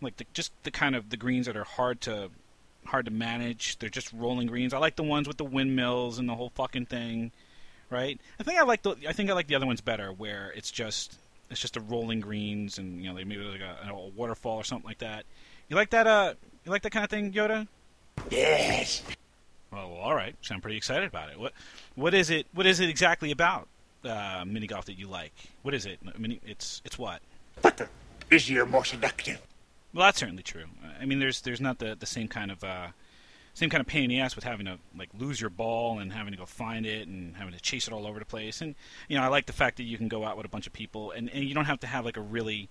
like 0.00 0.16
the 0.16 0.26
just 0.32 0.52
the 0.64 0.70
kind 0.70 0.94
of 0.94 1.10
the 1.10 1.16
greens 1.16 1.46
that 1.46 1.56
are 1.56 1.64
hard 1.64 2.00
to 2.02 2.30
hard 2.86 3.06
to 3.06 3.10
manage. 3.10 3.78
They're 3.78 3.88
just 3.88 4.12
rolling 4.12 4.46
greens. 4.48 4.74
I 4.74 4.78
like 4.78 4.96
the 4.96 5.02
ones 5.02 5.28
with 5.28 5.36
the 5.36 5.44
windmills 5.44 6.18
and 6.18 6.28
the 6.28 6.34
whole 6.34 6.50
fucking 6.50 6.86
thing, 6.86 7.30
right? 7.88 8.20
I 8.38 8.42
think 8.42 8.58
I 8.58 8.64
like 8.64 8.82
the 8.82 8.96
I 9.08 9.12
think 9.12 9.30
I 9.30 9.32
like 9.32 9.46
the 9.46 9.54
other 9.54 9.66
ones 9.66 9.80
better, 9.80 10.12
where 10.12 10.52
it's 10.54 10.70
just 10.70 11.18
it's 11.50 11.60
just 11.60 11.74
the 11.74 11.80
rolling 11.80 12.20
greens 12.20 12.78
and 12.78 13.00
you 13.02 13.08
know 13.08 13.14
maybe 13.14 13.36
like 13.38 13.60
a, 13.60 13.90
a 13.90 14.08
waterfall 14.08 14.56
or 14.56 14.64
something 14.64 14.86
like 14.86 14.98
that. 14.98 15.24
You 15.68 15.76
like 15.76 15.90
that? 15.90 16.06
Uh, 16.06 16.34
you 16.64 16.72
like 16.72 16.82
that 16.82 16.90
kind 16.90 17.04
of 17.04 17.10
thing, 17.10 17.32
Yoda? 17.32 17.68
Yes. 18.30 19.02
Well, 19.72 19.92
all 19.92 20.14
right. 20.14 20.34
Sound 20.42 20.62
pretty 20.62 20.76
excited 20.76 21.08
about 21.08 21.30
it. 21.30 21.38
What 21.38 21.52
what 21.94 22.14
is 22.14 22.30
it? 22.30 22.46
What 22.52 22.66
is 22.66 22.80
it 22.80 22.88
exactly 22.88 23.30
about 23.30 23.68
uh, 24.04 24.44
mini 24.46 24.66
golf 24.66 24.86
that 24.86 24.98
you 24.98 25.08
like? 25.08 25.32
What 25.62 25.74
is 25.74 25.86
it? 25.86 25.98
I 26.14 26.18
mean, 26.18 26.40
it's 26.46 26.82
it's 26.84 26.98
what? 26.98 27.20
But 27.62 27.88
easier, 28.30 28.64
more 28.66 28.84
seductive. 28.84 29.40
Well, 29.94 30.06
that's 30.06 30.20
certainly 30.20 30.42
true. 30.42 30.64
I 31.00 31.04
mean, 31.06 31.18
there's 31.18 31.40
there's 31.40 31.60
not 31.60 31.78
the, 31.78 31.96
the 31.98 32.06
same 32.06 32.28
kind 32.28 32.50
of 32.50 32.62
uh, 32.62 32.88
same 33.54 33.70
kind 33.70 33.80
of 33.80 33.86
pain 33.86 34.04
in 34.04 34.10
the 34.10 34.20
ass 34.20 34.36
with 34.36 34.44
having 34.44 34.66
to 34.66 34.78
like 34.96 35.10
lose 35.18 35.40
your 35.40 35.50
ball 35.50 35.98
and 35.98 36.12
having 36.12 36.32
to 36.32 36.38
go 36.38 36.46
find 36.46 36.86
it 36.86 37.08
and 37.08 37.36
having 37.36 37.52
to 37.52 37.60
chase 37.60 37.88
it 37.88 37.92
all 37.92 38.06
over 38.06 38.18
the 38.18 38.24
place. 38.24 38.60
And 38.60 38.74
you 39.08 39.16
know, 39.16 39.24
I 39.24 39.28
like 39.28 39.46
the 39.46 39.52
fact 39.52 39.78
that 39.78 39.84
you 39.84 39.98
can 39.98 40.08
go 40.08 40.24
out 40.24 40.36
with 40.36 40.46
a 40.46 40.48
bunch 40.48 40.66
of 40.66 40.72
people 40.72 41.10
and, 41.10 41.28
and 41.30 41.44
you 41.44 41.54
don't 41.54 41.64
have 41.64 41.80
to 41.80 41.86
have 41.86 42.04
like 42.04 42.16
a 42.16 42.20
really 42.22 42.68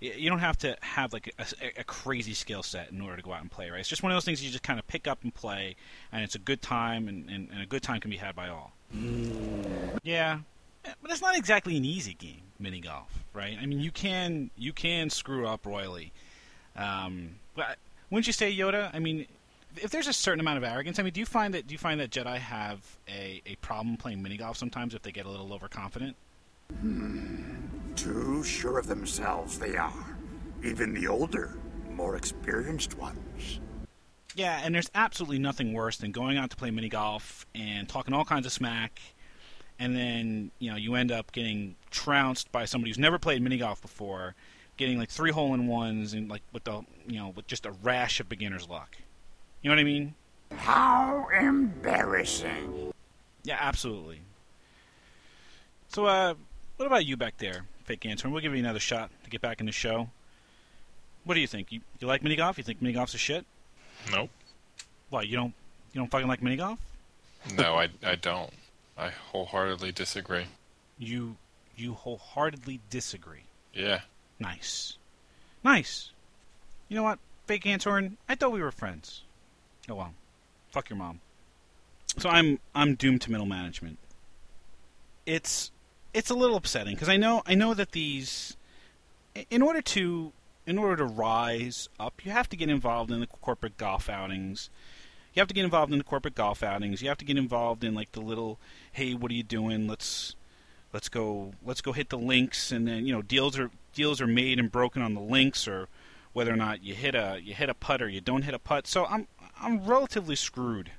you 0.00 0.30
don't 0.30 0.38
have 0.38 0.56
to 0.58 0.76
have 0.80 1.12
like 1.12 1.34
a, 1.38 1.80
a 1.80 1.84
crazy 1.84 2.34
skill 2.34 2.62
set 2.62 2.90
in 2.90 3.00
order 3.00 3.16
to 3.16 3.22
go 3.22 3.32
out 3.32 3.40
and 3.40 3.50
play, 3.50 3.70
right? 3.70 3.80
It's 3.80 3.88
just 3.88 4.02
one 4.02 4.12
of 4.12 4.16
those 4.16 4.24
things 4.24 4.42
you 4.44 4.50
just 4.50 4.62
kind 4.62 4.78
of 4.78 4.86
pick 4.86 5.08
up 5.08 5.22
and 5.22 5.34
play, 5.34 5.76
and 6.12 6.22
it's 6.22 6.34
a 6.34 6.38
good 6.38 6.62
time, 6.62 7.08
and, 7.08 7.28
and, 7.28 7.48
and 7.50 7.62
a 7.62 7.66
good 7.66 7.82
time 7.82 8.00
can 8.00 8.10
be 8.10 8.16
had 8.16 8.36
by 8.36 8.48
all. 8.48 8.72
Mm. 8.94 9.98
Yeah, 10.02 10.38
eh, 10.84 10.92
but 11.02 11.10
it's 11.10 11.20
not 11.20 11.36
exactly 11.36 11.76
an 11.76 11.84
easy 11.84 12.14
game, 12.14 12.42
mini 12.58 12.80
golf, 12.80 13.24
right? 13.34 13.58
I 13.60 13.66
mean, 13.66 13.80
you 13.80 13.90
can 13.90 14.50
you 14.56 14.72
can 14.72 15.10
screw 15.10 15.46
up 15.46 15.66
royally. 15.66 16.12
Um, 16.76 17.36
but 17.56 17.76
wouldn't 18.10 18.28
you 18.28 18.32
say, 18.32 18.54
Yoda? 18.54 18.90
I 18.94 19.00
mean, 19.00 19.26
if 19.76 19.90
there's 19.90 20.08
a 20.08 20.12
certain 20.12 20.40
amount 20.40 20.58
of 20.58 20.64
arrogance, 20.64 20.98
I 20.98 21.02
mean, 21.02 21.12
do 21.12 21.20
you 21.20 21.26
find 21.26 21.54
that 21.54 21.66
do 21.66 21.74
you 21.74 21.78
find 21.78 22.00
that 22.00 22.10
Jedi 22.10 22.38
have 22.38 22.80
a, 23.08 23.42
a 23.46 23.56
problem 23.56 23.96
playing 23.96 24.22
mini 24.22 24.36
golf 24.36 24.56
sometimes 24.56 24.94
if 24.94 25.02
they 25.02 25.12
get 25.12 25.26
a 25.26 25.30
little 25.30 25.52
overconfident? 25.52 26.14
Hmm. 26.80 27.57
Too 27.98 28.44
sure 28.44 28.78
of 28.78 28.86
themselves 28.86 29.58
they 29.58 29.76
are. 29.76 30.16
Even 30.62 30.94
the 30.94 31.08
older, 31.08 31.58
more 31.90 32.14
experienced 32.14 32.96
ones. 32.96 33.58
Yeah, 34.36 34.60
and 34.62 34.72
there's 34.72 34.88
absolutely 34.94 35.40
nothing 35.40 35.72
worse 35.72 35.96
than 35.96 36.12
going 36.12 36.36
out 36.36 36.50
to 36.50 36.56
play 36.56 36.70
mini 36.70 36.88
golf 36.88 37.44
and 37.56 37.88
talking 37.88 38.14
all 38.14 38.24
kinds 38.24 38.46
of 38.46 38.52
smack, 38.52 39.00
and 39.80 39.96
then 39.96 40.52
you 40.60 40.70
know 40.70 40.76
you 40.76 40.94
end 40.94 41.10
up 41.10 41.32
getting 41.32 41.74
trounced 41.90 42.52
by 42.52 42.66
somebody 42.66 42.90
who's 42.90 42.98
never 42.98 43.18
played 43.18 43.42
mini 43.42 43.58
golf 43.58 43.82
before, 43.82 44.36
getting 44.76 44.96
like 44.96 45.10
three 45.10 45.32
hole 45.32 45.52
in 45.54 45.66
ones 45.66 46.14
and 46.14 46.30
like 46.30 46.42
with 46.52 46.62
the 46.62 46.82
you 47.08 47.18
know 47.18 47.30
with 47.34 47.48
just 47.48 47.66
a 47.66 47.72
rash 47.82 48.20
of 48.20 48.28
beginner's 48.28 48.68
luck. 48.68 48.96
You 49.60 49.70
know 49.70 49.74
what 49.74 49.80
I 49.80 49.84
mean? 49.84 50.14
How 50.52 51.26
embarrassing. 51.36 52.92
Yeah, 53.42 53.58
absolutely. 53.58 54.20
So, 55.88 56.06
uh, 56.06 56.34
what 56.76 56.86
about 56.86 57.04
you 57.04 57.16
back 57.16 57.38
there, 57.38 57.64
fake 57.88 58.00
Ganthor? 58.00 58.30
We'll 58.30 58.42
give 58.42 58.52
you 58.52 58.58
another 58.58 58.78
shot 58.78 59.10
to 59.24 59.30
get 59.30 59.40
back 59.40 59.60
in 59.60 59.66
the 59.66 59.72
show. 59.72 60.10
What 61.24 61.34
do 61.34 61.40
you 61.40 61.46
think? 61.46 61.72
You, 61.72 61.80
you 61.98 62.06
like 62.06 62.22
mini 62.22 62.36
golf? 62.36 62.58
You 62.58 62.64
think 62.64 62.82
mini 62.82 62.94
golf's 62.94 63.14
a 63.14 63.18
shit? 63.18 63.46
Nope. 64.12 64.30
What 65.08 65.26
you 65.26 65.36
don't 65.36 65.54
you 65.92 66.00
don't 66.00 66.10
fucking 66.10 66.28
like 66.28 66.42
mini 66.42 66.56
golf? 66.56 66.78
No, 67.56 67.76
I, 67.76 67.88
I 68.04 68.14
don't. 68.16 68.52
I 68.96 69.08
wholeheartedly 69.08 69.92
disagree. 69.92 70.44
You 70.98 71.36
you 71.76 71.94
wholeheartedly 71.94 72.80
disagree. 72.90 73.44
Yeah. 73.72 74.00
Nice, 74.38 74.98
nice. 75.64 76.10
You 76.88 76.96
know 76.96 77.02
what, 77.02 77.18
fake 77.46 77.64
Ganthor? 77.64 78.12
I 78.28 78.34
thought 78.34 78.52
we 78.52 78.60
were 78.60 78.70
friends. 78.70 79.22
Oh 79.88 79.94
well, 79.94 80.12
fuck 80.70 80.90
your 80.90 80.98
mom. 80.98 81.20
So 82.18 82.28
I'm 82.28 82.58
I'm 82.74 82.96
doomed 82.96 83.22
to 83.22 83.30
middle 83.30 83.46
management. 83.46 83.96
It's 85.24 85.70
it's 86.18 86.30
a 86.30 86.34
little 86.34 86.56
upsetting 86.56 86.94
because 86.94 87.08
I 87.08 87.16
know 87.16 87.42
I 87.46 87.54
know 87.54 87.74
that 87.74 87.92
these 87.92 88.56
in 89.50 89.62
order 89.62 89.80
to 89.80 90.32
in 90.66 90.76
order 90.76 90.96
to 90.96 91.04
rise 91.04 91.88
up, 92.00 92.24
you 92.24 92.32
have 92.32 92.48
to 92.48 92.56
get 92.56 92.68
involved 92.68 93.12
in 93.12 93.20
the 93.20 93.26
corporate 93.28 93.76
golf 93.78 94.10
outings. 94.10 94.68
You 95.32 95.40
have 95.40 95.48
to 95.48 95.54
get 95.54 95.64
involved 95.64 95.92
in 95.92 95.98
the 95.98 96.04
corporate 96.04 96.34
golf 96.34 96.64
outings. 96.64 97.00
You 97.00 97.08
have 97.08 97.18
to 97.18 97.24
get 97.24 97.38
involved 97.38 97.84
in 97.84 97.94
like 97.94 98.12
the 98.12 98.20
little, 98.20 98.58
hey, 98.90 99.14
what 99.14 99.30
are 99.30 99.34
you 99.34 99.44
doing? 99.44 99.86
Let's 99.86 100.34
let's 100.92 101.08
go 101.08 101.52
let's 101.64 101.80
go 101.80 101.92
hit 101.92 102.08
the 102.08 102.18
links, 102.18 102.72
and 102.72 102.88
then 102.88 103.06
you 103.06 103.12
know 103.12 103.22
deals 103.22 103.56
are 103.56 103.70
deals 103.94 104.20
are 104.20 104.26
made 104.26 104.58
and 104.58 104.72
broken 104.72 105.02
on 105.02 105.14
the 105.14 105.20
links, 105.20 105.68
or 105.68 105.86
whether 106.32 106.52
or 106.52 106.56
not 106.56 106.82
you 106.82 106.94
hit 106.94 107.14
a 107.14 107.38
you 107.40 107.54
hit 107.54 107.68
a 107.68 107.74
putt 107.74 108.02
or 108.02 108.08
you 108.08 108.20
don't 108.20 108.42
hit 108.42 108.54
a 108.54 108.58
putt. 108.58 108.88
So 108.88 109.06
I'm 109.06 109.28
I'm 109.60 109.84
relatively 109.84 110.34
screwed. 110.34 110.90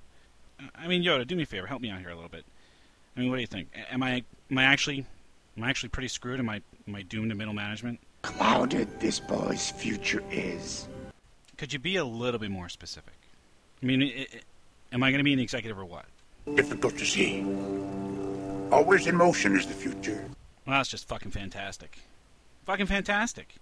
I 0.75 0.87
mean, 0.87 1.03
Yoda, 1.03 1.27
do 1.27 1.35
me 1.35 1.43
a 1.43 1.45
favor, 1.45 1.67
help 1.67 1.81
me 1.81 1.89
out 1.89 1.99
here 1.99 2.09
a 2.09 2.15
little 2.15 2.29
bit. 2.29 2.45
I 3.17 3.19
mean, 3.19 3.29
what 3.29 3.35
do 3.35 3.41
you 3.41 3.47
think? 3.47 3.67
Am 3.91 4.01
I 4.01 4.23
am 4.49 4.57
I 4.57 4.63
actually 4.63 5.05
am 5.57 5.63
I 5.63 5.69
actually 5.69 5.89
pretty 5.89 6.07
screwed? 6.07 6.39
Am 6.39 6.49
I 6.49 6.61
am 6.87 6.95
I 6.95 7.01
doomed 7.03 7.29
to 7.29 7.35
middle 7.35 7.53
management? 7.53 7.99
Clouded 8.21 8.99
this 8.99 9.19
boy's 9.19 9.71
future 9.71 10.23
is. 10.31 10.87
Could 11.57 11.73
you 11.73 11.79
be 11.79 11.97
a 11.97 12.05
little 12.05 12.39
bit 12.39 12.51
more 12.51 12.69
specific? 12.69 13.13
I 13.81 13.85
mean, 13.85 14.01
i 14.03 14.27
i 14.91 14.95
am 14.95 15.03
I 15.03 15.11
going 15.11 15.19
to 15.19 15.23
be 15.23 15.33
an 15.33 15.39
executive 15.39 15.77
or 15.77 15.85
what? 15.85 16.05
Difficult 16.55 16.97
to 16.97 17.05
see. 17.05 17.41
Always 18.71 19.07
in 19.07 19.15
motion 19.15 19.55
is 19.55 19.67
the 19.67 19.73
future. 19.73 20.23
Well, 20.65 20.77
that's 20.77 20.89
just 20.89 21.07
fucking 21.07 21.31
fantastic. 21.31 21.99
Fucking 22.65 22.87
fantastic. 22.87 23.55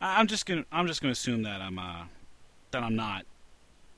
I- 0.00 0.18
I'm 0.18 0.26
just 0.26 0.46
gonna 0.46 0.64
I'm 0.72 0.86
just 0.86 1.00
gonna 1.00 1.12
assume 1.12 1.42
that 1.42 1.60
I'm 1.60 1.78
uh 1.78 2.04
that 2.70 2.82
I'm 2.82 2.96
not 2.96 3.24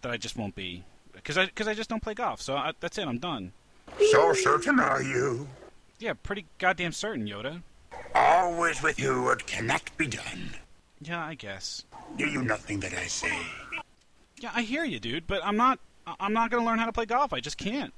that 0.03 0.13
I 0.13 0.17
just 0.17 0.37
won't 0.37 0.55
be 0.55 0.85
because 1.13 1.39
I 1.39 1.47
because 1.47 1.69
I 1.69 1.75
just 1.75 1.91
don't 1.91 2.03
play 2.03 2.15
golf. 2.15 2.41
So 2.41 2.57
I, 2.57 2.73
that's 2.81 2.99
it. 2.99 3.07
I'm 3.07 3.19
done. 3.19 3.53
So 4.11 4.33
certain 4.33 4.79
are 4.81 5.03
you. 5.03 5.49
Yeah, 5.99 6.15
pretty 6.15 6.47
goddamn 6.59 6.93
certain, 6.93 7.27
Yoda. 7.27 7.63
Always 8.15 8.83
with 8.83 8.99
you 8.99 9.23
what 9.23 9.47
cannot 9.47 9.91
be 9.97 10.07
done. 10.07 10.51
Yeah, 11.01 11.25
I 11.25 11.35
guess. 11.35 11.85
Do 12.17 12.27
you 12.27 12.43
nothing 12.43 12.81
that 12.81 12.93
I 12.93 13.07
say? 13.07 13.37
Yeah, 14.41 14.53
I 14.55 14.63
hear 14.63 14.85
you, 14.85 15.01
dude. 15.01 15.27
But 15.27 15.45
I'm 15.45 15.57
not 15.57 15.79
I'm 16.21 16.33
not 16.33 16.51
gonna 16.51 16.65
learn 16.65 16.79
how 16.79 16.87
to 16.87 16.93
play 16.93 17.07
golf. 17.07 17.33
I 17.33 17.41
just 17.41 17.59
can't. 17.59 17.93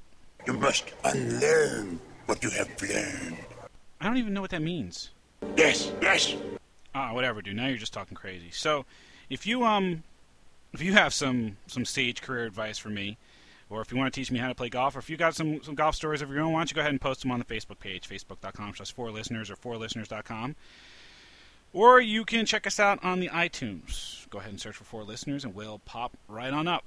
You 0.47 0.55
must 0.55 0.93
unlearn 1.05 2.01
what 2.27 2.43
you 2.43 2.51
have 2.51 2.71
learned. 2.83 3.37
I 4.01 4.07
don't 4.07 4.17
even 4.17 4.33
know 4.33 4.41
what 4.41 4.51
that 4.51 4.63
means. 4.63 5.11
Yes, 5.57 5.93
yes. 6.01 6.35
Ah, 6.95 7.13
whatever, 7.13 7.43
dude. 7.43 7.57
Now 7.57 7.67
you're 7.67 7.77
just 7.77 7.93
talking 7.93 8.17
crazy. 8.17 8.51
So, 8.51 8.85
if 9.29 9.47
you 9.47 9.65
um, 9.65 10.03
if 10.73 10.83
you 10.83 10.93
have 10.95 11.13
some 11.13 11.59
some 11.67 11.85
sage 11.85 12.23
career 12.23 12.47
advice 12.47 12.79
for 12.79 12.89
me, 12.89 13.19
or 13.71 13.81
if 13.81 13.91
you 13.91 13.97
want 13.97 14.13
to 14.13 14.21
teach 14.21 14.31
me 14.31 14.39
how 14.39 14.49
to 14.49 14.55
play 14.55 14.69
golf, 14.69 14.97
or 14.97 14.99
if 14.99 15.09
you 15.09 15.17
got 15.17 15.35
some 15.35 15.63
some 15.63 15.75
golf 15.75 15.95
stories 15.95 16.21
of 16.23 16.31
your 16.31 16.41
own, 16.41 16.53
why 16.53 16.61
don't 16.61 16.71
you 16.71 16.75
go 16.75 16.81
ahead 16.81 16.91
and 16.93 17.01
post 17.01 17.23
them 17.23 17.31
on 17.31 17.39
the 17.39 17.45
Facebook 17.47 17.79
page, 17.79 18.09
facebook.com/slash 18.09 18.93
four 18.93 19.11
listeners 19.11 19.51
or 19.51 19.57
four 19.57 19.77
listeners.com. 19.77 20.57
Or 21.73 22.01
you 22.01 22.25
can 22.25 22.47
check 22.47 22.67
us 22.67 22.81
out 22.81 23.03
on 23.05 23.21
the 23.21 23.29
iTunes. 23.29 24.29
Go 24.29 24.39
ahead 24.41 24.51
and 24.51 24.61
search 24.61 24.75
for 24.75 24.85
four 24.85 25.05
listeners, 25.05 25.45
and 25.45 25.55
we'll 25.55 25.79
pop 25.85 26.17
right 26.29 26.53
on 26.53 26.67
up. 26.67 26.85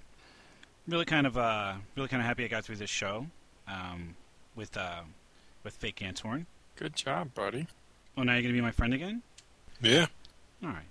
Really 0.87 1.05
kind 1.05 1.25
of 1.25 1.37
uh, 1.37 1.75
really 1.95 2.09
kind 2.09 2.21
of 2.21 2.27
happy 2.27 2.43
I 2.43 2.49
got 2.49 2.65
through 2.65 2.75
this 2.75 2.89
show, 2.89 3.27
um, 3.67 4.15
with 4.55 4.75
uh, 4.75 5.01
with 5.63 5.73
fake 5.75 5.95
Ganthor. 6.01 6.45
Good 6.75 6.95
job, 6.95 7.33
buddy. 7.33 7.67
Oh, 8.17 8.23
now 8.23 8.33
you're 8.33 8.41
gonna 8.41 8.53
be 8.53 8.59
my 8.61 8.71
friend 8.71 8.93
again. 8.93 9.21
Yeah. 9.81 10.07
All 10.61 10.69
right. 10.69 10.83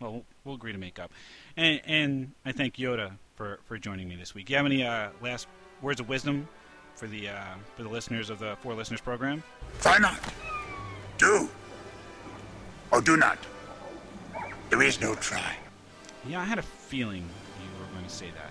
Well, 0.00 0.12
we'll- 0.12 0.24
we'll 0.44 0.54
agree 0.56 0.72
to 0.72 0.78
make 0.78 0.98
up. 0.98 1.10
And, 1.56 1.80
and 1.86 2.32
I 2.44 2.52
thank 2.52 2.76
Yoda 2.76 3.12
for, 3.34 3.58
for 3.64 3.78
joining 3.78 4.08
me 4.08 4.16
this 4.16 4.34
week. 4.34 4.50
You 4.50 4.56
have 4.56 4.66
any 4.66 4.84
uh, 4.84 5.08
last 5.22 5.46
words 5.82 6.00
of 6.00 6.08
wisdom 6.08 6.48
for 6.94 7.06
the 7.06 7.28
uh, 7.28 7.54
for 7.76 7.82
the 7.82 7.88
listeners 7.88 8.30
of 8.30 8.38
the 8.38 8.56
Four 8.62 8.74
Listeners 8.74 9.00
program? 9.00 9.42
Try 9.80 9.98
not. 9.98 10.18
Do. 11.18 11.48
Or 12.90 13.00
do 13.00 13.16
not. 13.16 13.38
There 14.70 14.82
is 14.82 15.00
no 15.00 15.14
try. 15.16 15.56
Yeah, 16.28 16.40
I 16.40 16.44
had 16.44 16.58
a 16.58 16.62
feeling 16.62 17.22
you 17.22 17.80
were 17.80 17.92
going 17.92 18.04
to 18.04 18.10
say 18.10 18.26
that. 18.36 18.50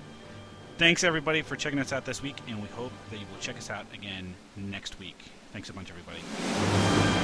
Thanks 0.78 1.04
everybody 1.04 1.42
for 1.42 1.56
checking 1.56 1.80
us 1.80 1.94
out 1.94 2.06
this 2.06 2.22
week, 2.22 2.38
and 2.48 2.62
we 2.62 2.68
hope 2.70 2.92
that 3.12 3.20
you 3.20 3.25
will 3.32 3.40
check 3.40 3.58
us 3.58 3.70
out 3.70 3.86
again 3.94 4.34
next 4.56 5.00
week. 5.00 5.18
Thanks 5.54 5.70
a 5.70 5.74
bunch, 5.74 5.92
everybody. 5.92 7.23